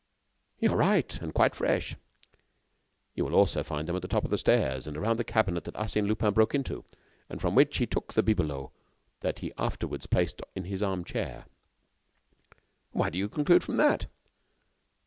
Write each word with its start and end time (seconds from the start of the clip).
"You 0.57 0.73
are 0.73 0.77
right 0.77 1.21
and 1.21 1.31
quite 1.31 1.53
fresh." 1.53 1.91
"And 1.91 1.99
you 3.13 3.23
will 3.23 3.35
also 3.35 3.61
find 3.61 3.87
them 3.87 3.95
at 3.95 4.01
the 4.01 4.07
top 4.07 4.25
of 4.25 4.31
the 4.31 4.37
stairs, 4.39 4.87
and 4.87 4.97
around 4.97 5.17
the 5.19 5.23
cabinet 5.23 5.63
that 5.65 5.75
Arsène 5.75 6.07
Lupin 6.07 6.33
broke 6.33 6.55
into, 6.55 6.83
and 7.29 7.39
from 7.39 7.53
which 7.53 7.77
he 7.77 7.85
took 7.85 8.11
the 8.15 8.23
bibelots 8.23 8.71
that 9.19 9.39
he 9.41 9.53
afterward 9.59 10.03
placed 10.09 10.41
in 10.55 10.63
this 10.63 10.81
armchair." 10.81 11.45
"What 12.93 13.13
do 13.13 13.19
you 13.19 13.29
conclude 13.29 13.63
from 13.63 13.77
that?" 13.77 14.07